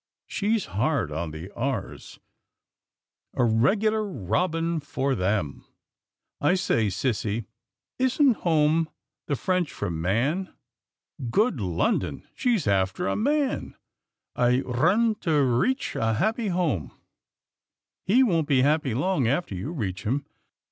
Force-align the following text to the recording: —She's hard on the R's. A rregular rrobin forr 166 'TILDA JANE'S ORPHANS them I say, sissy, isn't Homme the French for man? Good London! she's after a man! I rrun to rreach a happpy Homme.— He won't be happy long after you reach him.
—She's 0.25 0.65
hard 0.65 1.11
on 1.11 1.29
the 1.29 1.51
R's. 1.53 2.19
A 3.35 3.41
rregular 3.43 4.01
rrobin 4.03 4.79
forr 4.81 5.13
166 5.15 5.15
'TILDA 5.21 5.27
JANE'S 5.29 5.85
ORPHANS 5.85 6.37
them 6.39 6.41
I 6.41 6.53
say, 6.55 6.87
sissy, 6.87 7.45
isn't 7.99 8.33
Homme 8.37 8.89
the 9.27 9.35
French 9.35 9.71
for 9.71 9.91
man? 9.91 10.51
Good 11.29 11.59
London! 11.61 12.27
she's 12.33 12.65
after 12.65 13.07
a 13.07 13.15
man! 13.15 13.75
I 14.35 14.61
rrun 14.61 15.19
to 15.19 15.29
rreach 15.45 15.93
a 15.95 16.15
happpy 16.17 16.49
Homme.— 16.49 16.91
He 18.07 18.23
won't 18.23 18.47
be 18.47 18.63
happy 18.63 18.95
long 18.95 19.27
after 19.27 19.53
you 19.53 19.71
reach 19.71 20.01
him. 20.01 20.25